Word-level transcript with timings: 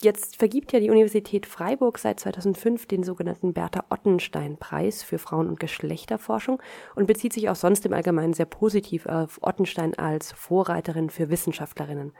Jetzt 0.00 0.36
vergibt 0.36 0.72
ja 0.72 0.78
die 0.78 0.90
Universität 0.90 1.44
Freiburg 1.44 1.98
seit 1.98 2.20
2005 2.20 2.86
den 2.86 3.02
sogenannten 3.02 3.52
Bertha 3.52 3.82
Ottenstein 3.90 4.56
Preis 4.56 5.02
für 5.02 5.18
Frauen- 5.18 5.48
und 5.48 5.58
Geschlechterforschung 5.58 6.62
und 6.94 7.08
bezieht 7.08 7.32
sich 7.32 7.48
auch 7.48 7.56
sonst 7.56 7.84
im 7.84 7.92
Allgemeinen 7.92 8.32
sehr 8.32 8.46
positiv 8.46 9.06
auf 9.06 9.40
Ottenstein 9.42 9.98
als 9.98 10.30
Vorreiterin 10.30 11.10
für 11.10 11.30
Wissenschaftlerinnen. 11.30 12.12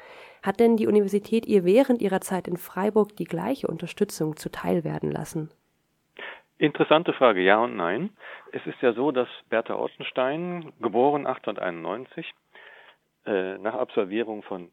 Hat 0.43 0.59
denn 0.59 0.77
die 0.77 0.88
Universität 0.88 1.46
ihr 1.46 1.64
während 1.64 2.03
ihrer 2.03 2.21
Zeit 2.21 2.49
in 2.49 2.56
Freiburg 2.56 3.14
die 3.14 3.27
gleiche 3.27 3.68
Unterstützung 3.68 4.36
zuteil 4.36 4.82
werden 4.82 5.12
lassen? 5.12 5.48
Interessante 6.58 7.12
Frage, 7.12 7.42
ja 7.42 7.62
und 7.62 7.76
nein. 7.76 8.10
Es 8.50 8.66
ist 8.66 8.82
ja 8.82 8.92
so, 8.92 9.12
dass 9.12 9.29
Bertha 9.50 9.76
Ottenstein, 9.76 10.72
geboren 10.80 11.29
1891, 11.29 12.34
äh, 13.24 13.56
nach 13.58 13.74
Absolvierung 13.74 14.42
von 14.42 14.72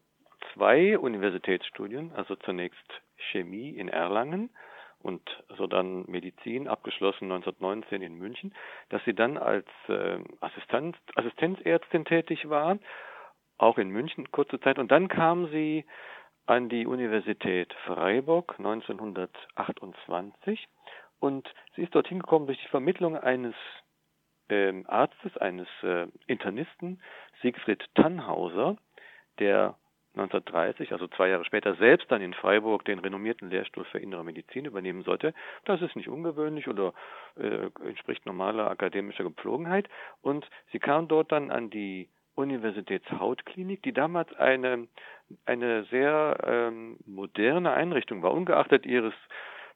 zwei 0.56 0.98
Universitätsstudien, 0.98 2.12
also 2.14 2.36
zunächst 2.36 3.02
Chemie 3.30 3.70
in 3.70 3.88
Erlangen 3.88 4.50
und 5.00 5.22
so 5.56 5.66
dann 5.66 6.04
Medizin, 6.08 6.68
abgeschlossen 6.68 7.30
1919 7.30 8.02
in 8.02 8.14
München, 8.14 8.54
dass 8.88 9.04
sie 9.04 9.14
dann 9.14 9.36
als 9.36 9.66
äh, 9.88 10.18
Assistenz, 10.40 10.96
Assistenzärztin 11.14 12.04
tätig 12.04 12.48
war, 12.48 12.78
auch 13.58 13.78
in 13.78 13.90
München 13.90 14.30
kurze 14.30 14.60
Zeit. 14.60 14.78
Und 14.78 14.90
dann 14.90 15.08
kam 15.08 15.50
sie 15.50 15.84
an 16.46 16.68
die 16.68 16.86
Universität 16.86 17.74
Freiburg 17.84 18.54
1928 18.58 20.68
und 21.20 21.48
sie 21.74 21.82
ist 21.82 21.94
dorthin 21.94 22.20
gekommen 22.20 22.46
durch 22.46 22.60
die 22.62 22.68
Vermittlung 22.68 23.16
eines 23.16 23.54
ähm, 24.48 24.84
Arztes, 24.88 25.36
eines 25.36 25.68
äh, 25.82 26.06
Internisten, 26.26 27.02
Siegfried 27.42 27.84
Tannhauser, 27.94 28.76
der 29.38 29.76
1930, 30.16 30.92
also 30.92 31.08
zwei 31.08 31.28
Jahre 31.28 31.44
später, 31.44 31.74
selbst 31.74 32.10
dann 32.10 32.22
in 32.22 32.32
Freiburg 32.32 32.84
den 32.84 32.98
renommierten 32.98 33.50
Lehrstuhl 33.50 33.84
für 33.84 33.98
innere 33.98 34.24
Medizin 34.24 34.64
übernehmen 34.64 35.02
sollte. 35.02 35.34
Das 35.64 35.82
ist 35.82 35.94
nicht 35.94 36.08
ungewöhnlich 36.08 36.68
oder 36.68 36.94
äh, 37.36 37.68
entspricht 37.86 38.24
normaler 38.24 38.70
akademischer 38.70 39.24
Gepflogenheit. 39.24 39.88
Und 40.22 40.48
sie 40.72 40.78
kam 40.78 41.06
dort 41.08 41.32
dann 41.32 41.50
an 41.50 41.70
die 41.70 42.08
Universitätshautklinik, 42.34 43.82
die 43.82 43.92
damals 43.92 44.32
eine, 44.34 44.88
eine 45.44 45.84
sehr 45.84 46.38
ähm, 46.44 46.98
moderne 47.06 47.72
Einrichtung 47.72 48.22
war, 48.22 48.32
ungeachtet 48.32 48.86
ihres 48.86 49.14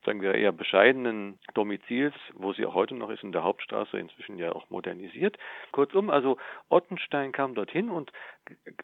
sagen 0.04 0.22
wir, 0.22 0.34
eher 0.34 0.52
bescheidenen 0.52 1.38
Domizils, 1.54 2.14
wo 2.34 2.52
sie 2.52 2.64
auch 2.64 2.74
heute 2.74 2.94
noch 2.94 3.10
ist, 3.10 3.22
in 3.22 3.32
der 3.32 3.44
Hauptstraße, 3.44 3.98
inzwischen 3.98 4.38
ja 4.38 4.52
auch 4.52 4.70
modernisiert. 4.70 5.36
Kurzum, 5.72 6.10
also 6.10 6.38
Ottenstein 6.68 7.32
kam 7.32 7.54
dorthin 7.54 7.90
und 7.90 8.10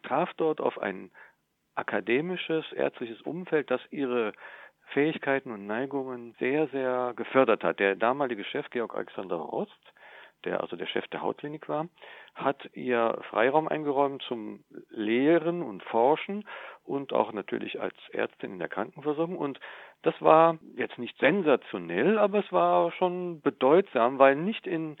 traf 0.03 0.31
dort 0.37 0.61
auf 0.61 0.79
ein 0.79 1.09
akademisches, 1.77 2.71
ärztliches 2.73 3.21
Umfeld, 3.21 3.69
das 3.71 3.81
ihre 3.91 4.33
Fähigkeiten 4.87 5.51
und 5.51 5.67
Neigungen 5.67 6.33
sehr, 6.39 6.67
sehr 6.67 7.13
gefördert 7.15 7.63
hat. 7.63 7.79
Der 7.79 7.95
damalige 7.95 8.43
Chef 8.43 8.69
Georg 8.69 8.95
Alexander 8.95 9.35
Rost, 9.35 9.71
der 10.45 10.61
also 10.61 10.75
der 10.75 10.85
Chef 10.87 11.07
der 11.07 11.21
Hautklinik 11.21 11.67
war, 11.67 11.87
hat 12.35 12.69
ihr 12.73 13.19
Freiraum 13.29 13.67
eingeräumt 13.67 14.21
zum 14.23 14.63
Lehren 14.89 15.61
und 15.61 15.83
Forschen 15.83 16.45
und 16.85 17.11
auch 17.11 17.33
natürlich 17.33 17.81
als 17.81 17.95
Ärztin 18.11 18.53
in 18.53 18.59
der 18.59 18.69
Krankenversorgung. 18.69 19.37
Und 19.37 19.59
das 20.03 20.15
war 20.21 20.57
jetzt 20.75 20.97
nicht 20.99 21.17
sensationell, 21.19 22.17
aber 22.17 22.39
es 22.39 22.51
war 22.51 22.91
schon 22.93 23.41
bedeutsam, 23.41 24.19
weil 24.19 24.35
nicht 24.35 24.67
in 24.67 24.97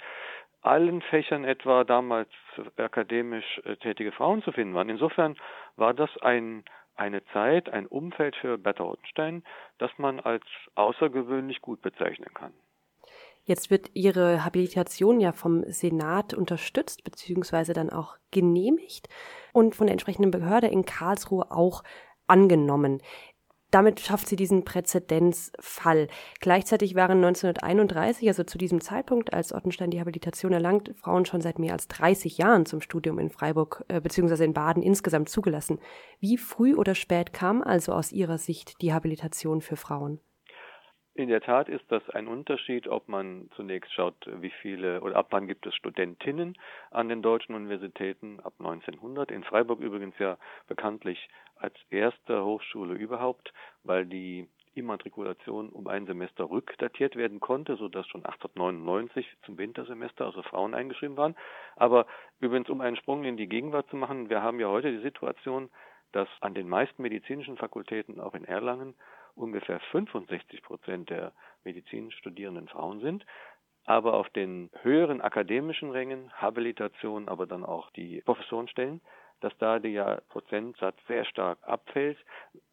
allen 0.67 1.01
Fächern 1.01 1.43
etwa 1.45 1.83
damals 1.83 2.29
akademisch 2.77 3.61
äh, 3.65 3.75
tätige 3.77 4.11
Frauen 4.11 4.41
zu 4.43 4.51
finden 4.51 4.73
waren. 4.73 4.89
Insofern 4.89 5.35
war 5.75 5.93
das 5.93 6.09
ein, 6.21 6.63
eine 6.95 7.23
Zeit, 7.33 7.69
ein 7.69 7.85
Umfeld 7.87 8.35
für 8.35 8.57
Bertha 8.57 8.83
Rottenstein, 8.83 9.43
das 9.77 9.91
man 9.97 10.19
als 10.19 10.43
außergewöhnlich 10.75 11.61
gut 11.61 11.81
bezeichnen 11.81 12.33
kann. 12.33 12.53
Jetzt 13.43 13.71
wird 13.71 13.91
Ihre 13.93 14.43
Habilitation 14.43 15.21
ja 15.21 15.31
vom 15.31 15.63
Senat 15.63 16.33
unterstützt, 16.33 17.05
beziehungsweise 17.05 17.71
dann 17.71 17.89
auch 17.89 18.17
genehmigt 18.29 19.07
und 19.53 19.73
von 19.73 19.87
der 19.87 19.93
entsprechenden 19.93 20.31
Behörde 20.31 20.67
in 20.67 20.83
Karlsruhe 20.83 21.49
auch 21.49 21.83
angenommen. 22.27 23.01
Damit 23.69 23.99
schafft 23.99 24.29
sie 24.29 24.37
diesen 24.37 24.63
Präzedenzfall. 24.63 26.07
Gleichzeitig 26.39 26.95
waren 26.95 27.17
1931, 27.17 28.27
also 28.29 28.43
zu 28.43 28.57
diesem 28.57 28.79
Zeitpunkt, 28.79 29.33
als 29.33 29.53
Ottenstein 29.53 29.91
die 29.91 29.99
Habilitation 29.99 30.53
erlangt, 30.53 30.93
Frauen 30.95 31.25
schon 31.25 31.41
seit 31.41 31.59
mehr 31.59 31.73
als 31.73 31.89
30 31.89 32.37
Jahren 32.37 32.65
zum 32.65 32.79
Studium 32.79 33.19
in 33.19 33.29
Freiburg 33.29 33.83
äh, 33.89 33.99
bzw. 33.99 34.45
in 34.45 34.53
Baden 34.53 34.81
insgesamt 34.81 35.27
zugelassen. 35.27 35.79
Wie 36.19 36.37
früh 36.37 36.75
oder 36.75 36.95
spät 36.95 37.33
kam 37.33 37.61
also 37.61 37.91
aus 37.91 38.13
Ihrer 38.13 38.37
Sicht 38.37 38.81
die 38.81 38.93
Habilitation 38.93 39.61
für 39.61 39.75
Frauen? 39.75 40.21
In 41.17 41.29
der 41.29 41.41
Tat 41.41 41.67
ist 41.67 41.91
das 41.91 42.07
ein 42.11 42.27
Unterschied, 42.27 42.87
ob 42.87 43.07
man 43.07 43.49
zunächst 43.55 43.91
schaut, 43.91 44.29
wie 44.39 44.51
viele 44.61 45.01
oder 45.01 45.15
ab 45.15 45.29
wann 45.31 45.47
gibt 45.47 45.65
es 45.65 45.73
Studentinnen 45.73 46.55
an 46.91 47.09
den 47.09 47.23
deutschen 47.23 47.55
Universitäten, 47.55 48.39
ab 48.41 48.53
1900. 48.59 49.31
In 49.31 49.43
Freiburg 49.43 49.79
übrigens 49.79 50.13
ja 50.19 50.37
bekanntlich 50.67 51.27
als 51.55 51.73
erste 51.89 52.45
Hochschule 52.45 52.93
überhaupt, 52.93 53.51
weil 53.83 54.05
die 54.05 54.47
Immatrikulation 54.75 55.69
um 55.69 55.87
ein 55.87 56.05
Semester 56.05 56.51
rückdatiert 56.51 57.15
werden 57.15 57.39
konnte, 57.39 57.77
sodass 57.77 58.05
schon 58.05 58.23
1899 58.23 59.25
zum 59.43 59.57
Wintersemester 59.57 60.27
also 60.27 60.43
Frauen 60.43 60.75
eingeschrieben 60.75 61.17
waren. 61.17 61.35
Aber 61.77 62.05
übrigens, 62.39 62.69
um 62.69 62.79
einen 62.79 62.95
Sprung 62.95 63.23
in 63.23 63.37
die 63.37 63.49
Gegenwart 63.49 63.89
zu 63.89 63.95
machen, 63.95 64.29
wir 64.29 64.43
haben 64.43 64.59
ja 64.59 64.67
heute 64.67 64.91
die 64.91 65.01
Situation, 65.01 65.71
dass 66.11 66.29
an 66.41 66.53
den 66.53 66.69
meisten 66.69 67.01
medizinischen 67.01 67.57
Fakultäten, 67.57 68.19
auch 68.19 68.35
in 68.35 68.45
Erlangen, 68.45 68.93
ungefähr 69.37 69.79
65 69.91 70.61
Prozent 70.63 71.09
der 71.09 71.31
Medizinstudierenden 71.63 72.67
Frauen 72.67 72.99
sind. 72.99 73.25
Aber 73.85 74.15
auf 74.15 74.29
den 74.29 74.69
höheren 74.81 75.21
akademischen 75.21 75.91
Rängen, 75.91 76.31
Habilitation, 76.33 77.29
aber 77.29 77.47
dann 77.47 77.63
auch 77.63 77.89
die 77.91 78.21
Professorenstellen, 78.21 79.01
dass 79.39 79.57
da 79.59 79.79
der 79.79 80.23
Prozentsatz 80.29 80.97
sehr 81.07 81.23
stark 81.25 81.59
abfällt. 81.61 82.17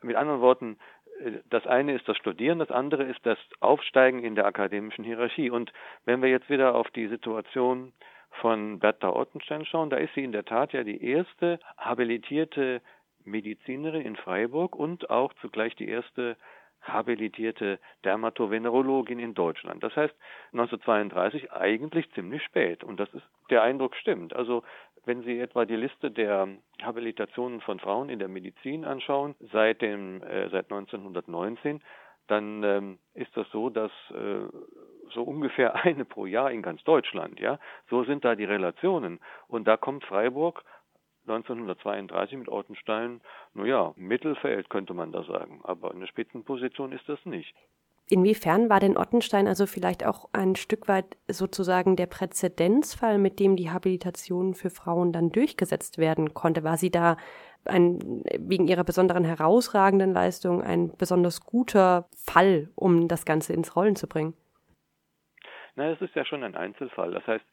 Mit 0.03 0.17
anderen 0.17 0.41
Worten, 0.41 0.79
äh, 1.21 1.33
das 1.51 1.67
eine 1.67 1.95
ist 1.95 2.09
das 2.09 2.17
Studieren, 2.17 2.59
das 2.59 2.71
andere 2.71 3.05
ist 3.05 3.25
das 3.25 3.39
Aufsteigen 3.61 4.25
in 4.25 4.35
der 4.35 4.47
akademischen 4.47 5.05
Hierarchie. 5.05 5.51
Und 5.51 5.73
wenn 6.05 6.23
wir 6.23 6.31
jetzt 6.31 6.51
wieder 6.51 6.75
auf 6.75 6.91
die 6.91 7.09
Situation 7.09 7.93
von 8.41 8.81
Bertha 8.81 9.11
Ottenstein 9.11 9.65
schauen, 9.65 9.91
da 9.91 9.97
ist 9.97 10.15
sie 10.15 10.25
in 10.25 10.33
der 10.33 10.45
Tat 10.45 10.73
ja 10.73 10.83
die 10.83 11.05
erste 11.05 11.61
habilitierte 11.77 12.81
Medizinerin 13.25 14.03
in 14.03 14.17
Freiburg 14.17 14.77
und 14.77 15.11
auch 15.11 15.33
zugleich 15.35 15.75
die 15.77 15.89
erste 15.89 16.37
habilitierte 16.83 17.79
Dermatovenerologin 18.05 19.19
in 19.19 19.35
Deutschland. 19.35 19.83
Das 19.83 19.97
heißt 19.97 20.15
1932 20.53 21.53
eigentlich 21.53 22.11
ziemlich 22.13 22.43
spät 22.43 22.85
und 22.85 23.01
das 23.01 23.13
ist 23.15 23.25
der 23.51 23.63
Eindruck 23.63 23.97
stimmt. 23.97 24.37
Also 24.37 24.63
wenn 25.07 25.23
Sie 25.23 25.39
etwa 25.39 25.65
die 25.65 25.77
Liste 25.77 26.11
der 26.11 26.49
Habilitationen 26.83 27.61
von 27.61 27.79
Frauen 27.79 28.09
in 28.09 28.19
der 28.19 28.29
Medizin 28.29 28.85
anschauen 28.85 29.35
seit 29.53 29.83
dem 29.83 30.23
äh, 30.23 30.49
seit 30.51 30.71
1919, 30.71 31.83
dann 32.27 32.63
ähm, 32.63 32.99
ist 33.13 33.37
das 33.37 33.47
so, 33.51 33.69
dass 33.69 33.93
äh, 34.11 34.47
so 35.13 35.23
ungefähr 35.23 35.75
eine 35.85 36.05
pro 36.05 36.27
Jahr 36.27 36.51
in 36.51 36.63
ganz 36.63 36.83
Deutschland, 36.85 37.41
ja, 37.41 37.59
so 37.91 38.05
sind 38.05 38.25
da 38.25 38.35
die 38.35 38.45
Relationen 38.45 39.21
und 39.49 39.67
da 39.67 39.77
kommt 39.77 40.05
Freiburg 40.05 40.65
1932 41.27 42.39
mit 42.39 42.49
Ortenstein, 42.49 43.21
naja, 43.55 43.93
Mittelfeld 43.97 44.69
könnte 44.71 44.95
man 44.95 45.13
da 45.13 45.25
sagen, 45.25 45.61
aber 45.65 45.91
eine 45.91 46.07
Spitzenposition 46.07 46.93
ist 46.93 47.09
das 47.09 47.25
nicht. 47.25 47.55
Inwiefern 48.11 48.69
war 48.69 48.81
denn 48.81 48.99
Ottenstein 48.99 49.49
also 49.49 49.65
vielleicht 49.67 50.05
auch 50.05 50.29
ein 50.35 50.57
Stück 50.57 50.89
weit 50.89 51.17
sozusagen 51.27 51.97
der 51.97 52.07
Präzedenzfall, 52.07 53.17
mit 53.17 53.41
dem 53.41 53.57
die 53.57 53.71
Habilitation 53.71 54.55
für 54.55 54.69
Frauen 54.69 55.13
dann 55.13 55.31
durchgesetzt 55.31 55.97
werden 55.97 56.35
konnte? 56.35 56.65
War 56.65 56.77
sie 56.77 56.91
da 56.91 57.17
ein, 57.65 58.23
wegen 58.39 58.69
ihrer 58.69 58.85
besonderen 58.85 59.25
herausragenden 59.25 60.13
Leistung 60.13 60.63
ein 60.63 60.93
besonders 60.99 61.41
guter 61.47 62.07
Fall, 62.15 62.69
um 62.75 63.09
das 63.09 63.25
Ganze 63.25 63.55
ins 63.55 63.75
Rollen 63.75 63.97
zu 63.97 64.07
bringen? 64.07 64.35
Na, 65.77 65.91
es 65.91 66.01
ist 66.01 66.15
ja 66.15 66.27
schon 66.27 66.45
ein 66.45 66.55
Einzelfall. 66.55 67.11
Das 67.11 67.27
heißt, 67.27 67.45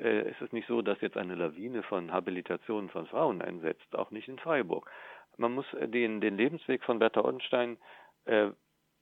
äh, 0.00 0.28
es 0.30 0.40
ist 0.40 0.52
nicht 0.52 0.68
so, 0.68 0.82
dass 0.82 1.00
jetzt 1.00 1.16
eine 1.16 1.34
Lawine 1.34 1.82
von 1.82 2.12
Habilitationen 2.12 2.90
von 2.90 3.06
Frauen 3.06 3.42
einsetzt, 3.42 3.94
auch 3.94 4.10
nicht 4.10 4.28
in 4.28 4.38
Freiburg. 4.38 4.90
Man 5.36 5.54
muss 5.54 5.72
äh, 5.74 5.88
den, 5.88 6.20
den 6.20 6.36
Lebensweg 6.36 6.84
von 6.84 6.98
Bertha 6.98 7.20
Ottenstein, 7.20 7.78
äh, 8.24 8.48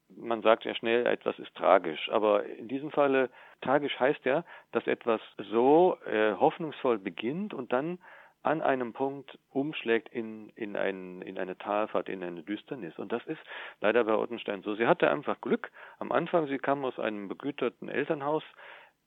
man 0.08 0.42
sagt 0.42 0.64
ja 0.64 0.74
schnell, 0.74 1.06
etwas 1.06 1.38
ist 1.38 1.54
tragisch, 1.54 2.10
aber 2.10 2.44
in 2.44 2.68
diesem 2.68 2.90
Falle 2.90 3.30
tragisch 3.62 3.98
heißt 3.98 4.24
ja, 4.24 4.44
dass 4.72 4.86
etwas 4.86 5.20
so 5.50 5.96
äh, 6.06 6.34
hoffnungsvoll 6.34 6.98
beginnt 6.98 7.54
und 7.54 7.72
dann 7.72 7.98
an 8.42 8.60
einem 8.60 8.92
Punkt 8.92 9.38
umschlägt 9.50 10.10
in, 10.10 10.50
in, 10.50 10.76
ein, 10.76 11.22
in 11.22 11.38
eine 11.38 11.56
Talfahrt, 11.56 12.10
in 12.10 12.22
eine 12.22 12.42
Düsternis. 12.42 12.96
Und 12.98 13.10
das 13.10 13.24
ist 13.24 13.40
leider 13.80 14.04
bei 14.04 14.14
Ottenstein 14.14 14.62
so. 14.62 14.74
Sie 14.74 14.86
hatte 14.86 15.10
einfach 15.10 15.40
Glück. 15.40 15.70
Am 15.98 16.12
Anfang, 16.12 16.46
sie 16.46 16.58
kam 16.58 16.84
aus 16.84 16.98
einem 16.98 17.28
begüterten 17.28 17.88
Elternhaus, 17.88 18.44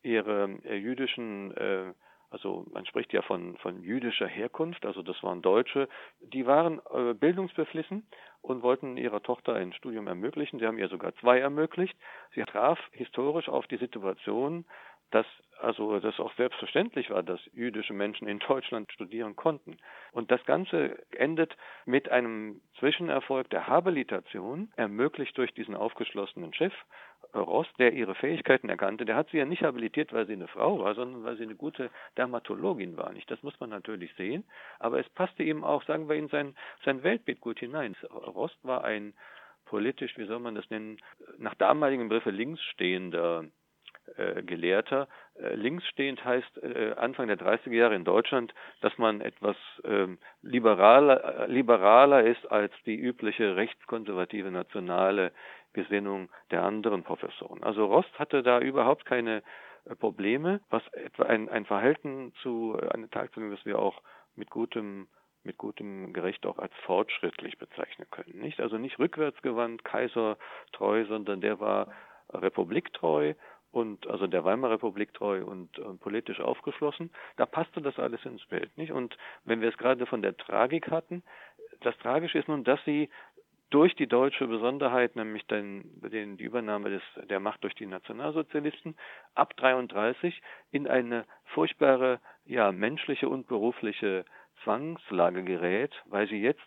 ihre 0.07 0.57
äh, 0.63 0.75
jüdischen, 0.75 1.55
äh, 1.57 1.93
also 2.29 2.65
man 2.71 2.85
spricht 2.85 3.13
ja 3.13 3.21
von, 3.21 3.57
von 3.57 3.83
jüdischer 3.83 4.27
Herkunft, 4.27 4.85
also 4.85 5.01
das 5.01 5.21
waren 5.23 5.41
Deutsche, 5.41 5.87
die 6.21 6.45
waren 6.45 6.81
äh, 6.93 7.13
bildungsbeflissen 7.13 8.05
und 8.41 8.63
wollten 8.63 8.97
ihrer 8.97 9.21
Tochter 9.21 9.55
ein 9.55 9.73
Studium 9.73 10.07
ermöglichen. 10.07 10.59
Sie 10.59 10.65
haben 10.65 10.77
ihr 10.77 10.89
sogar 10.89 11.13
zwei 11.15 11.39
ermöglicht. 11.39 11.97
Sie 12.33 12.41
traf 12.43 12.79
historisch 12.91 13.49
auf 13.49 13.67
die 13.67 13.77
Situation, 13.77 14.65
dass 15.11 15.25
also 15.59 15.99
das 15.99 16.19
auch 16.19 16.33
selbstverständlich 16.35 17.09
war, 17.09 17.23
dass 17.23 17.39
jüdische 17.53 17.93
Menschen 17.93 18.27
in 18.27 18.39
Deutschland 18.39 18.91
studieren 18.91 19.35
konnten. 19.35 19.77
Und 20.11 20.31
das 20.31 20.43
Ganze 20.45 20.97
endet 21.11 21.55
mit 21.85 22.09
einem 22.09 22.61
Zwischenerfolg 22.79 23.49
der 23.49 23.67
Habilitation, 23.67 24.71
ermöglicht 24.75 25.37
durch 25.37 25.53
diesen 25.53 25.75
aufgeschlossenen 25.75 26.53
Chef 26.53 26.73
Ross, 27.33 27.67
der 27.77 27.93
ihre 27.93 28.15
Fähigkeiten 28.15 28.69
erkannte. 28.69 29.05
Der 29.05 29.15
hat 29.15 29.29
sie 29.29 29.37
ja 29.37 29.45
nicht 29.45 29.63
habilitiert, 29.63 30.13
weil 30.13 30.25
sie 30.27 30.33
eine 30.33 30.47
Frau 30.47 30.79
war, 30.79 30.95
sondern 30.95 31.23
weil 31.23 31.37
sie 31.37 31.43
eine 31.43 31.55
gute 31.55 31.89
Dermatologin 32.15 32.97
war. 32.97 33.11
Nicht? 33.11 33.29
Das 33.29 33.43
muss 33.43 33.59
man 33.59 33.69
natürlich 33.69 34.13
sehen. 34.15 34.43
Aber 34.79 34.99
es 34.99 35.09
passte 35.09 35.43
ihm 35.43 35.63
auch, 35.63 35.83
sagen 35.83 36.07
wir, 36.07 36.15
in 36.15 36.29
sein, 36.29 36.55
sein 36.85 37.03
Weltbild 37.03 37.41
gut 37.41 37.59
hinein. 37.59 37.95
Rost 38.11 38.57
war 38.63 38.83
ein 38.83 39.13
politisch, 39.65 40.17
wie 40.17 40.25
soll 40.25 40.39
man 40.39 40.55
das 40.55 40.69
nennen, 40.69 40.97
nach 41.37 41.55
damaligem 41.55 42.07
Begriffe 42.07 42.31
linksstehender 42.31 43.45
äh, 44.15 44.43
Gelehrter. 44.43 45.07
Äh, 45.39 45.55
linksstehend 45.55 46.23
heißt 46.23 46.63
äh, 46.63 46.93
Anfang 46.97 47.27
der 47.27 47.37
30er 47.37 47.73
Jahre 47.73 47.95
in 47.95 48.05
Deutschland, 48.05 48.53
dass 48.81 48.97
man 48.97 49.21
etwas 49.21 49.57
ähm, 49.83 50.17
liberaler, 50.41 51.41
äh, 51.41 51.51
liberaler 51.51 52.23
ist 52.23 52.49
als 52.51 52.73
die 52.85 52.95
übliche 52.95 53.55
rechtskonservative 53.55 54.51
nationale 54.51 55.31
Gesinnung 55.73 56.29
der 56.51 56.63
anderen 56.63 57.03
Professoren. 57.03 57.63
Also 57.63 57.85
Rost 57.85 58.17
hatte 58.17 58.43
da 58.43 58.59
überhaupt 58.59 59.05
keine 59.05 59.43
äh, 59.85 59.95
Probleme, 59.95 60.61
was 60.69 60.81
etwa 60.93 61.23
ein, 61.23 61.49
ein 61.49 61.65
Verhalten 61.65 62.33
zu 62.41 62.77
äh, 62.81 62.89
einer 62.89 63.09
Tagung, 63.09 63.51
das 63.51 63.65
wir 63.65 63.79
auch 63.79 64.01
mit 64.35 64.49
gutem 64.49 65.07
mit 65.43 65.57
gutem 65.57 66.11
Gericht 66.11 66.45
auch 66.45 66.59
als 66.59 66.73
fortschrittlich 66.85 67.57
bezeichnen 67.57 68.05
können. 68.11 68.39
Nicht 68.41 68.59
also 68.59 68.77
nicht 68.77 68.99
rückwärtsgewandt, 68.99 69.85
kaisertreu, 69.85 71.05
sondern 71.05 71.39
der 71.39 71.61
war 71.61 71.87
republiktreu 72.33 73.33
und 73.77 74.07
also 74.07 74.27
der 74.27 74.43
Weimarer 74.43 74.73
Republik 74.73 75.13
treu 75.13 75.43
und, 75.43 75.79
und, 75.79 75.99
politisch 76.01 76.39
aufgeschlossen, 76.39 77.11
da 77.37 77.45
passte 77.45 77.81
das 77.81 77.99
alles 77.99 78.23
ins 78.25 78.45
Bild, 78.45 78.75
nicht? 78.77 78.91
Und 78.91 79.17
wenn 79.45 79.61
wir 79.61 79.69
es 79.69 79.77
gerade 79.77 80.05
von 80.05 80.21
der 80.21 80.35
Tragik 80.35 80.89
hatten, 80.89 81.23
das 81.81 81.97
Tragische 81.99 82.39
ist 82.39 82.47
nun, 82.47 82.63
dass 82.63 82.83
sie 82.85 83.09
durch 83.69 83.95
die 83.95 84.07
deutsche 84.07 84.47
Besonderheit, 84.47 85.15
nämlich 85.15 85.45
den, 85.47 85.83
den, 86.01 86.37
die 86.37 86.45
Übernahme 86.45 86.89
des, 86.89 87.01
der 87.29 87.39
Macht 87.39 87.63
durch 87.63 87.75
die 87.75 87.85
Nationalsozialisten, 87.85 88.95
ab 89.35 89.55
33 89.57 90.41
in 90.71 90.87
eine 90.87 91.25
furchtbare, 91.45 92.19
ja, 92.45 92.71
menschliche 92.71 93.27
und 93.27 93.47
berufliche 93.47 94.23
Zwangslage 94.63 95.43
gerät, 95.43 95.93
weil 96.05 96.27
sie 96.27 96.41
jetzt 96.41 96.61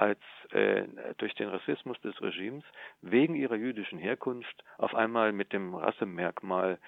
als 0.00 0.18
äh, 0.52 0.84
durch 1.18 1.34
den 1.34 1.48
Rassismus 1.48 2.00
des 2.00 2.20
Regimes 2.22 2.64
wegen 3.02 3.34
ihrer 3.34 3.56
jüdischen 3.56 3.98
Herkunft 3.98 4.64
auf 4.78 4.94
einmal 4.94 5.32
mit 5.32 5.52
dem 5.52 5.74
Rassemerkmal 5.74 6.78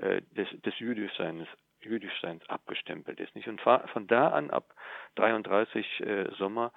äh, 0.00 0.20
des, 0.36 0.48
des 0.62 0.78
Jüdischseins, 0.78 1.48
Jüdischseins 1.80 2.46
abgestempelt 2.48 3.20
ist. 3.20 3.34
Nicht? 3.34 3.48
Und 3.48 3.60
von 3.60 4.06
da 4.06 4.28
an, 4.28 4.50
ab 4.50 4.74
33 5.14 6.00
äh, 6.00 6.30
Sommer, 6.36 6.72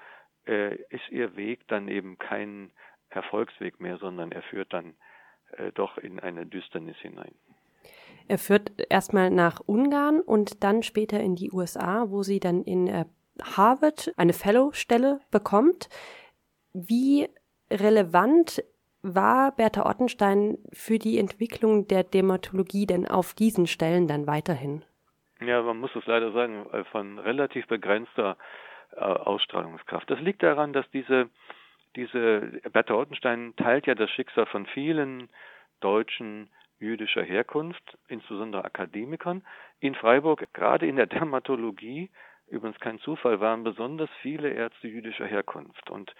äh, 0.47 0.75
ist 0.89 1.09
ihr 1.09 1.35
Weg 1.35 1.67
dann 1.67 1.89
eben 1.89 2.17
kein 2.17 2.71
Erfolgsweg 3.09 3.81
mehr, 3.81 3.97
sondern 3.97 4.31
er 4.31 4.43
führt 4.43 4.71
dann 4.71 4.95
äh, 5.57 5.71
doch 5.73 5.97
in 5.97 6.19
eine 6.19 6.45
Düsternis 6.45 6.97
hinein. 6.97 7.35
Er 8.27 8.37
führt 8.37 8.71
erstmal 8.89 9.29
nach 9.29 9.59
Ungarn 9.59 10.21
und 10.21 10.63
dann 10.63 10.83
später 10.83 11.19
in 11.19 11.35
die 11.35 11.51
USA, 11.51 12.05
wo 12.09 12.23
sie 12.23 12.39
dann 12.39 12.63
in 12.63 12.87
äh, 12.87 13.05
Harvard 13.43 14.13
eine 14.17 14.33
Fellow-Stelle 14.33 15.19
bekommt. 15.31 15.89
Wie 16.73 17.27
relevant 17.71 18.63
war 19.01 19.51
Bertha 19.55 19.89
Ottenstein 19.89 20.57
für 20.71 20.99
die 20.99 21.17
Entwicklung 21.17 21.87
der 21.87 22.03
Dermatologie 22.03 22.85
denn 22.85 23.07
auf 23.07 23.33
diesen 23.33 23.67
Stellen 23.67 24.07
dann 24.07 24.27
weiterhin? 24.27 24.83
Ja, 25.39 25.61
man 25.63 25.79
muss 25.79 25.95
es 25.95 26.05
leider 26.05 26.31
sagen, 26.31 26.67
äh, 26.71 26.83
von 26.85 27.17
relativ 27.17 27.67
begrenzter 27.67 28.37
äh, 28.91 28.99
Ausstrahlungskraft. 28.99 30.09
Das 30.09 30.19
liegt 30.19 30.43
daran, 30.43 30.71
dass 30.73 30.89
diese, 30.91 31.29
diese 31.95 32.61
Bertha 32.71 32.93
Ottenstein 32.93 33.55
teilt 33.55 33.87
ja 33.87 33.95
das 33.95 34.11
Schicksal 34.11 34.45
von 34.45 34.67
vielen 34.67 35.29
Deutschen 35.79 36.49
jüdischer 36.79 37.23
Herkunft, 37.23 37.97
insbesondere 38.07 38.65
Akademikern. 38.65 39.43
In 39.79 39.95
Freiburg, 39.95 40.47
gerade 40.53 40.87
in 40.87 40.95
der 40.95 41.07
Dermatologie, 41.07 42.09
übrigens 42.51 42.79
kein 42.79 42.99
Zufall, 42.99 43.39
waren 43.39 43.63
besonders 43.63 44.09
viele 44.21 44.49
Ärzte 44.49 44.87
jüdischer 44.87 45.25
Herkunft. 45.25 45.89
Und 45.89 46.13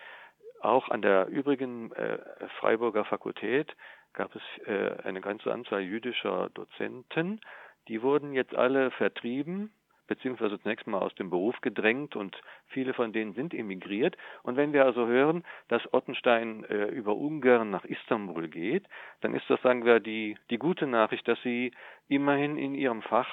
auch 0.62 0.90
an 0.90 1.02
der 1.02 1.28
übrigen 1.28 1.92
äh, 1.94 2.20
Freiburger 2.60 3.06
Fakultät 3.06 3.76
gab 4.14 4.36
es 4.36 4.68
äh, 4.68 5.04
eine 5.04 5.22
ganze 5.22 5.52
Anzahl 5.52 5.82
jüdischer 5.82 6.50
Dozenten. 6.54 7.42
Die 7.88 8.02
wurden 8.02 8.34
jetzt 8.34 8.56
alle 8.56 8.92
vertrieben, 8.92 9.72
beziehungsweise 10.08 10.62
zunächst 10.62 10.88
mal 10.88 11.00
aus 11.00 11.16
dem 11.16 11.30
Beruf 11.30 11.60
gedrängt 11.62 12.16
und 12.16 12.40
viele 12.68 12.94
von 12.94 13.14
denen 13.14 13.34
sind 13.34 13.54
emigriert. 13.54 14.18
Und 14.44 14.58
wenn 14.58 14.74
wir 14.74 14.86
also 14.86 15.08
hören, 15.08 15.44
dass 15.70 15.94
Ottenstein 15.94 16.64
äh, 16.66 16.88
über 16.88 17.16
Ungarn 17.16 17.70
nach 17.70 17.86
Istanbul 17.86 18.50
geht, 18.50 18.86
dann 19.22 19.34
ist 19.34 19.50
das, 19.50 19.62
sagen 19.62 19.86
wir, 19.86 20.00
die, 20.00 20.38
die 20.50 20.58
gute 20.58 20.86
Nachricht, 20.86 21.28
dass 21.28 21.42
sie 21.44 21.72
immerhin 22.08 22.58
in 22.58 22.76
ihrem 22.76 23.02
Fach 23.02 23.30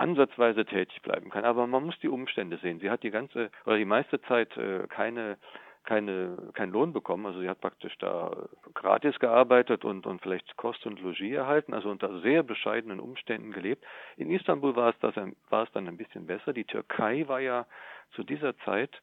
ansatzweise 0.00 0.64
tätig 0.64 1.02
bleiben 1.02 1.30
kann. 1.30 1.44
Aber 1.44 1.66
man 1.66 1.84
muss 1.84 1.98
die 2.00 2.08
Umstände 2.08 2.58
sehen. 2.58 2.80
Sie 2.80 2.90
hat 2.90 3.02
die 3.02 3.10
ganze 3.10 3.50
oder 3.64 3.76
die 3.76 3.84
meiste 3.84 4.20
Zeit 4.22 4.56
äh, 4.56 4.86
keine 4.88 5.38
keine 5.84 6.36
keinen 6.52 6.72
Lohn 6.72 6.92
bekommen. 6.92 7.26
Also 7.26 7.40
sie 7.40 7.48
hat 7.48 7.60
praktisch 7.60 7.96
da 7.98 8.48
gratis 8.74 9.18
gearbeitet 9.18 9.84
und 9.84 10.06
und 10.06 10.20
vielleicht 10.22 10.56
Kost 10.56 10.84
und 10.86 11.00
Logis 11.00 11.32
erhalten, 11.32 11.74
also 11.74 11.90
unter 11.90 12.20
sehr 12.20 12.42
bescheidenen 12.42 13.00
Umständen 13.00 13.52
gelebt. 13.52 13.84
In 14.16 14.30
Istanbul 14.30 14.76
war 14.76 14.90
es 14.90 14.98
das 15.00 15.14
war 15.48 15.64
es 15.64 15.72
dann 15.72 15.88
ein 15.88 15.96
bisschen 15.96 16.26
besser. 16.26 16.52
Die 16.52 16.64
Türkei 16.64 17.28
war 17.28 17.40
ja 17.40 17.66
zu 18.12 18.24
dieser 18.24 18.56
Zeit 18.58 19.00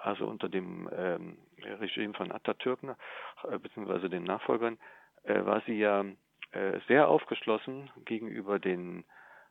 also 0.00 0.26
unter 0.26 0.48
dem 0.48 0.88
ähm, 0.96 1.38
Regime 1.80 2.14
von 2.14 2.30
Atatürk 2.32 2.80
äh, 2.84 3.58
beziehungsweise 3.58 4.08
den 4.08 4.24
Nachfolgern 4.24 4.78
äh, 5.24 5.44
war 5.44 5.60
sie 5.66 5.78
ja 5.78 6.04
äh, 6.52 6.78
sehr 6.86 7.08
aufgeschlossen 7.08 7.90
gegenüber 8.04 8.58
den 8.58 9.04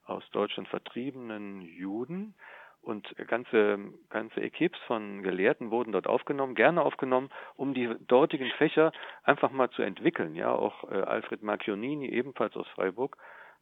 aus 0.08 0.24
Deutschland 0.32 0.68
vertriebenen 0.70 1.62
Juden 1.62 2.34
und 2.82 3.16
ganze, 3.28 3.80
ganze 4.10 4.40
Equipes 4.42 4.80
von 4.88 5.22
Gelehrten 5.22 5.72
wurden 5.72 5.92
dort 5.92 6.08
aufgenommen, 6.08 6.56
gerne 6.56 6.82
aufgenommen, 6.82 7.30
um 7.56 7.74
die 7.74 7.94
dortigen 8.08 8.50
Fächer 8.58 8.92
einfach 9.24 9.52
mal 9.52 9.70
zu 9.72 9.82
entwickeln. 9.82 10.36
Ja, 10.36 10.52
auch 10.54 10.90
äh, 10.90 10.96
Alfred 10.96 11.44
Marchionini, 11.44 12.08
ebenfalls 12.10 12.56
aus 12.56 12.68
Freiburg, 12.70 13.18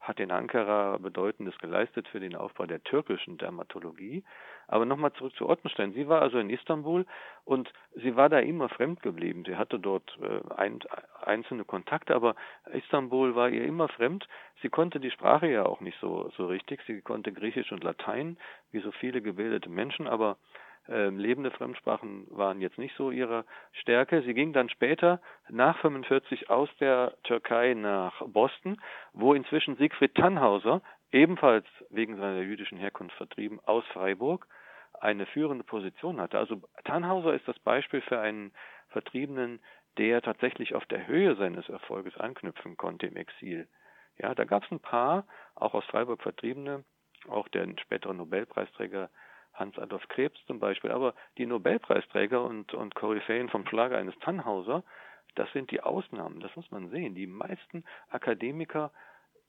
hat 0.07 0.19
in 0.19 0.31
Ankara 0.31 0.97
Bedeutendes 0.97 1.57
geleistet 1.57 2.07
für 2.07 2.19
den 2.19 2.35
Aufbau 2.35 2.65
der 2.65 2.83
türkischen 2.83 3.37
Dermatologie. 3.37 4.23
Aber 4.67 4.85
nochmal 4.85 5.13
zurück 5.13 5.35
zu 5.35 5.49
Ottenstein. 5.49 5.93
Sie 5.93 6.07
war 6.07 6.21
also 6.21 6.37
in 6.37 6.49
Istanbul 6.49 7.05
und 7.43 7.71
sie 7.95 8.15
war 8.15 8.29
da 8.29 8.39
immer 8.39 8.69
fremd 8.69 9.01
geblieben. 9.01 9.43
Sie 9.45 9.55
hatte 9.55 9.79
dort 9.79 10.17
äh, 10.21 10.53
ein, 10.55 10.79
einzelne 11.23 11.65
Kontakte, 11.65 12.15
aber 12.15 12.35
Istanbul 12.71 13.35
war 13.35 13.49
ihr 13.49 13.65
immer 13.65 13.87
fremd. 13.87 14.27
Sie 14.61 14.69
konnte 14.69 14.99
die 14.99 15.11
Sprache 15.11 15.47
ja 15.47 15.65
auch 15.65 15.81
nicht 15.81 15.99
so, 15.99 16.31
so 16.37 16.47
richtig. 16.47 16.81
Sie 16.87 17.01
konnte 17.01 17.31
Griechisch 17.31 17.71
und 17.71 17.83
Latein, 17.83 18.37
wie 18.71 18.79
so 18.79 18.91
viele 18.91 19.21
gebildete 19.21 19.69
Menschen, 19.69 20.07
aber 20.07 20.37
ähm, 20.87 21.17
lebende 21.17 21.51
Fremdsprachen 21.51 22.27
waren 22.29 22.61
jetzt 22.61 22.77
nicht 22.77 22.95
so 22.95 23.11
ihre 23.11 23.45
Stärke. 23.71 24.21
Sie 24.21 24.33
ging 24.33 24.53
dann 24.53 24.69
später 24.69 25.19
nach 25.49 25.79
45 25.79 26.49
aus 26.49 26.69
der 26.79 27.15
Türkei 27.23 27.73
nach 27.73 28.21
Boston, 28.27 28.79
wo 29.13 29.33
inzwischen 29.33 29.75
Siegfried 29.77 30.15
Tannhauser, 30.15 30.81
ebenfalls 31.11 31.65
wegen 31.89 32.17
seiner 32.17 32.41
jüdischen 32.41 32.77
Herkunft 32.77 33.15
vertrieben, 33.15 33.59
aus 33.65 33.85
Freiburg, 33.93 34.47
eine 34.99 35.25
führende 35.25 35.63
Position 35.63 36.21
hatte. 36.21 36.37
Also 36.37 36.61
Tannhauser 36.83 37.33
ist 37.33 37.47
das 37.47 37.59
Beispiel 37.59 38.01
für 38.01 38.19
einen 38.19 38.51
Vertriebenen, 38.89 39.59
der 39.97 40.21
tatsächlich 40.21 40.75
auf 40.75 40.85
der 40.85 41.07
Höhe 41.07 41.35
seines 41.35 41.67
Erfolges 41.69 42.17
anknüpfen 42.17 42.77
konnte 42.77 43.07
im 43.07 43.15
Exil. 43.15 43.67
Ja, 44.17 44.33
da 44.35 44.45
gab 44.45 44.63
es 44.63 44.71
ein 44.71 44.79
paar, 44.79 45.25
auch 45.55 45.73
aus 45.73 45.85
Freiburg 45.85 46.21
Vertriebene, 46.21 46.83
auch 47.27 47.47
der 47.49 47.67
spätere 47.81 48.13
Nobelpreisträger 48.13 49.09
Hans-Adolf 49.55 50.07
Krebs 50.09 50.39
zum 50.45 50.59
Beispiel, 50.59 50.91
aber 50.91 51.13
die 51.37 51.45
Nobelpreisträger 51.45 52.43
und, 52.43 52.73
und 52.73 52.95
Koryphäen 52.95 53.49
vom 53.49 53.65
Schlager 53.67 53.97
eines 53.97 54.17
Tannhauser, 54.19 54.83
das 55.35 55.51
sind 55.51 55.71
die 55.71 55.81
Ausnahmen, 55.81 56.39
das 56.39 56.55
muss 56.55 56.69
man 56.71 56.89
sehen. 56.89 57.15
Die 57.15 57.27
meisten 57.27 57.83
Akademiker 58.09 58.91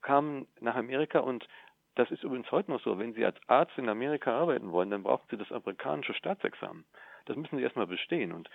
kamen 0.03 0.47
nach 0.61 0.75
Amerika 0.75 1.21
und 1.21 1.47
das 1.95 2.11
ist 2.11 2.23
übrigens 2.23 2.51
heute 2.51 2.71
noch 2.71 2.83
so. 2.83 2.99
Wenn 2.99 3.15
Sie 3.15 3.25
als 3.25 3.39
Arzt 3.47 3.77
in 3.79 3.89
Amerika 3.89 4.39
arbeiten 4.39 4.71
wollen, 4.71 4.91
dann 4.91 5.03
brauchen 5.03 5.27
Sie 5.31 5.39
das 5.39 5.51
amerikanische 5.51 6.15
Staatsexamen. 6.15 6.85
Das 7.25 7.37
müssen 7.37 7.57
Sie 7.57 7.63
erstmal 7.63 7.87
bestehen. 7.87 8.33
Und 8.33 8.51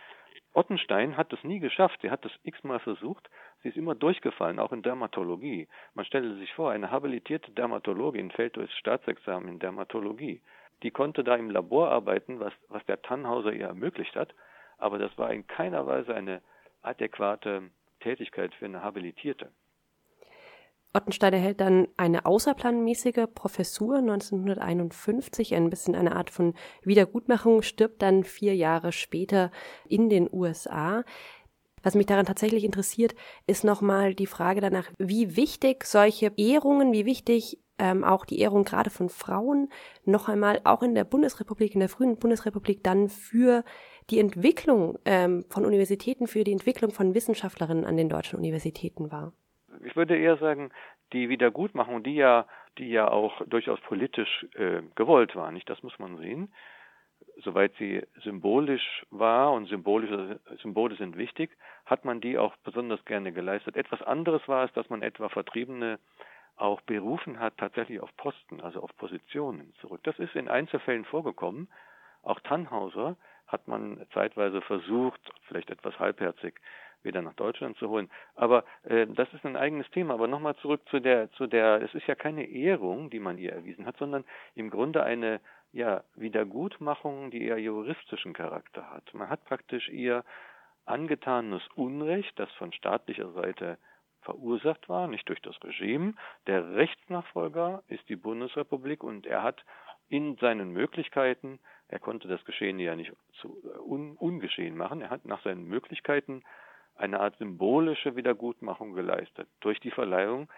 Ottenstein 0.54 1.18
hat 1.18 1.34
das 1.34 1.44
nie 1.44 1.60
geschafft. 1.60 2.00
Sie 2.02 2.12
hat 2.12 2.24
das 2.24 2.32
x-mal 2.44 2.80
versucht. 2.80 3.30
Sie 3.64 3.70
ist 3.70 3.78
immer 3.78 3.96
durchgefallen, 3.96 4.60
auch 4.60 4.72
in 4.72 4.84
Dermatologie. 4.84 5.68
Man 5.94 6.06
stelle 6.06 6.36
sich 6.36 6.54
vor, 6.54 6.72
eine 6.72 6.92
habilitierte 6.92 7.52
Dermatologin 7.52 8.32
fällt 8.32 8.58
durchs 8.58 8.78
Staatsexamen 8.78 9.50
in 9.50 9.60
Dermatologie 9.60 10.42
die 10.84 10.92
konnte 10.92 11.24
da 11.24 11.36
im 11.36 11.50
Labor 11.50 11.90
arbeiten, 11.90 12.40
was, 12.40 12.54
was 12.70 12.86
der 12.86 13.02
Tannhauser 13.02 13.54
ihr 13.54 13.68
ermöglicht 13.68 14.16
hat. 14.16 14.34
aber 14.78 14.98
das 14.98 15.16
war 15.18 15.32
in 15.32 15.46
keiner 15.46 15.86
Weise 15.86 16.16
eine 16.16 16.42
adäquate 16.82 17.70
Tätigkeit 18.00 18.54
für 18.56 18.66
eine 18.66 18.82
Habilitierte. 18.82 19.52
Ottenstein 20.94 21.34
erhält 21.34 21.62
dann 21.62 21.88
eine 21.96 22.26
außerplanmäßige 22.26 23.28
Professur 23.34 23.98
1951, 23.98 25.56
ein 25.56 25.70
bisschen 25.70 25.96
eine 25.96 26.16
Art 26.16 26.30
von 26.30 26.54
Wiedergutmachung, 26.84 27.62
stirbt 27.62 28.02
dann 28.02 28.26
vier 28.26 28.56
Jahre 28.56 28.92
später 28.92 29.52
in 29.88 30.10
den 30.10 30.28
USA. 30.32 31.04
Was 31.82 31.96
mich 31.96 32.08
daran 32.08 32.26
tatsächlich 32.26 32.66
interessiert, 32.66 33.16
ist 33.48 33.64
nochmal 33.64 34.14
die 34.14 34.28
Frage 34.28 34.60
danach, 34.60 34.92
wie 34.98 35.38
wichtig 35.38 35.86
solche 35.86 36.34
Ehrungen, 36.36 36.92
wie 36.92 37.06
wichtig 37.06 37.58
ähm, 37.82 38.04
auch 38.04 38.26
die 38.26 38.40
Ehrung 38.40 38.64
gerade 38.64 38.90
von 38.90 39.10
Frauen 39.10 39.70
noch 40.06 40.30
einmal 40.30 40.62
auch 40.64 40.84
in 40.84 40.96
der 40.96 41.04
Bundesrepublik, 41.04 41.74
in 41.74 41.82
der 41.82 41.90
frühen 41.90 42.18
Bundesrepublik 42.18 42.84
dann 42.84 43.10
für 43.10 43.64
die 44.10 44.20
Entwicklung 44.20 45.00
ähm, 45.06 45.44
von 45.50 45.66
Universitäten, 45.66 46.28
für 46.28 46.44
die 46.44 46.54
Entwicklung 46.54 46.92
von 46.92 47.14
Wissenschaftlerinnen 47.14 47.86
an 47.86 47.98
den 47.98 48.10
deutschen 48.10 48.38
Universitäten 48.38 49.12
war 49.12 49.34
ich 49.86 49.96
würde 49.96 50.18
eher 50.18 50.38
sagen, 50.38 50.72
die 51.14 51.30
Wiedergutmachung, 51.30 52.04
die 52.04 52.16
ja, 52.16 52.46
die 52.78 52.90
ja 52.90 53.10
auch 53.10 53.42
durchaus 53.48 53.80
politisch 53.82 54.46
äh, 54.56 54.82
gewollt 54.96 55.36
war, 55.36 55.52
nicht? 55.52 55.70
Das 55.70 55.84
muss 55.84 55.98
man 56.00 56.18
sehen. 56.18 56.54
Soweit 57.44 57.74
sie 57.78 58.04
symbolisch 58.24 59.06
war 59.10 59.54
und 59.54 59.68
symbolische 59.68 60.40
Symbole 60.62 60.96
sind 60.96 61.18
wichtig, 61.18 61.52
hat 61.86 62.06
man 62.06 62.22
die 62.22 62.38
auch 62.38 62.56
besonders 62.64 63.04
gerne 63.06 63.32
geleistet. 63.32 63.76
Etwas 63.76 64.02
anderes 64.02 64.48
war 64.48 64.66
es, 64.66 64.74
dass 64.74 64.90
man 64.90 65.02
etwa 65.02 65.30
Vertriebene 65.30 66.00
auch 66.62 66.82
berufen 66.82 67.40
hat, 67.40 67.58
tatsächlich 67.58 68.00
auf 68.00 68.16
Posten, 68.18 68.62
also 68.62 68.82
auf 68.82 68.96
Positionen 68.98 69.74
zurück. 69.82 70.02
Das 70.04 70.18
ist 70.20 70.36
in 70.36 70.48
Einzelfällen 70.48 71.06
vorgekommen. 71.06 71.68
Auch 72.24 72.40
Tannhauser 72.42 73.18
hat 73.48 73.68
man 73.68 74.06
zeitweise 74.14 74.62
versucht, 74.62 75.20
vielleicht 75.48 75.72
etwas 75.72 75.98
halbherzig, 76.00 76.54
wieder 77.04 77.24
nach 77.24 77.34
Deutschland 77.34 77.78
zu 77.78 77.90
holen. 77.90 78.12
Aber 78.36 78.64
äh, 78.84 79.08
das 79.08 79.34
ist 79.34 79.44
ein 79.44 79.56
eigenes 79.58 79.90
Thema. 79.90 80.14
Aber 80.14 80.28
nochmal 80.28 80.56
zurück 80.58 80.82
zu 80.90 81.00
der, 81.00 81.32
zu 81.32 81.48
der, 81.48 81.82
es 81.82 81.94
ist 81.96 82.06
ja 82.06 82.14
keine 82.14 82.46
Ehrung, 82.46 83.10
die 83.10 83.20
man 83.20 83.40
ihr 83.40 83.54
erwiesen 83.54 83.88
hat, 83.88 83.98
sondern 83.98 84.24
im 84.54 84.70
Grunde 84.70 85.04
eine 85.04 85.42
ja, 85.74 86.04
Wiedergutmachung, 86.16 87.32
die 87.32 87.44
eher 87.44 87.58
juristischen 87.58 88.34
Charakter 88.34 88.88
hat. 88.92 89.12
Man 89.14 89.30
hat 89.30 89.44
praktisch 89.46 89.90
ihr 89.90 90.24
angetanes 90.86 91.64
Unrecht, 91.76 92.38
das 92.38 92.52
von 92.54 92.72
staatlicher 92.72 93.32
Seite 93.32 93.80
verursacht 94.22 94.90
war, 94.90 95.08
nicht 95.08 95.28
durch 95.30 95.42
das 95.42 95.62
Regime. 95.64 96.14
Der 96.48 96.76
Rechtsnachfolger 96.76 97.84
ist 97.88 98.08
die 98.10 98.16
Bundesrepublik 98.16 99.04
und 99.04 99.26
er 99.26 99.44
hat 99.44 99.64
in 100.10 100.36
seinen 100.38 100.72
Möglichkeiten, 100.72 101.60
er 101.88 102.00
konnte 102.00 102.28
das 102.28 102.44
Geschehen 102.46 102.80
ja 102.80 102.96
nicht 102.96 103.14
zu, 103.40 103.58
un, 103.86 104.16
ungeschehen 104.18 104.76
machen, 104.76 105.02
er 105.02 105.10
hat 105.10 105.26
nach 105.26 105.42
seinen 105.44 105.66
Möglichkeiten 105.66 106.44
eine 106.96 107.20
Art 107.20 107.38
symbolische 107.38 108.16
Wiedergutmachung 108.16 108.94
geleistet 108.94 109.48
durch 109.62 109.80
die 109.80 109.92
Verleihung 109.92 110.50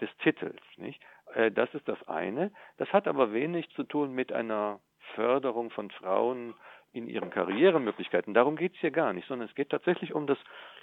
des 0.00 0.10
Titels. 0.18 0.60
Nicht? 0.76 1.00
Äh, 1.34 1.50
das 1.50 1.72
ist 1.74 1.86
das 1.86 2.02
eine. 2.08 2.50
Das 2.78 2.92
hat 2.92 3.06
aber 3.06 3.32
wenig 3.32 3.68
zu 3.70 3.84
tun 3.84 4.12
mit 4.12 4.32
einer 4.32 4.80
Förderung 5.14 5.70
von 5.70 5.90
Frauen 5.90 6.54
in 6.92 7.08
ihren 7.08 7.30
Karrieremöglichkeiten. 7.30 8.34
Darum 8.34 8.56
geht 8.56 8.74
es 8.74 8.80
hier 8.80 8.90
gar 8.90 9.12
nicht, 9.12 9.28
sondern 9.28 9.48
es 9.48 9.54
geht 9.54 9.70
tatsächlich 9.70 10.14
um 10.14 10.26
das 10.26 10.38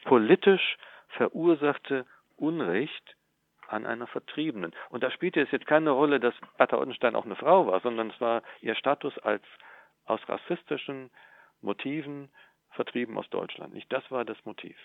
politisch 0.06 0.78
verursachte 1.10 2.06
Unrecht 2.40 3.16
an 3.68 3.86
einer 3.86 4.08
Vertriebenen. 4.08 4.74
Und 4.90 5.04
da 5.04 5.12
spielte 5.12 5.42
es 5.42 5.52
jetzt 5.52 5.68
keine 5.68 5.92
Rolle, 5.92 6.20
dass 6.20 6.34
Bertha 6.58 6.78
Ottenstein 6.78 7.16
auch 7.16 7.26
eine 7.26 7.36
Frau 7.36 7.68
war, 7.68 7.80
sondern 7.82 8.10
es 8.10 8.20
war 8.20 8.42
ihr 8.62 8.76
Status 8.76 9.18
als 9.20 9.44
aus 10.06 10.20
rassistischen 10.28 11.12
Motiven 11.62 12.30
vertrieben 12.72 13.18
aus 13.18 13.30
Deutschland. 13.30 13.74
Nicht 13.74 13.92
das 13.92 14.10
war 14.10 14.26
das 14.26 14.44
Motiv. 14.46 14.76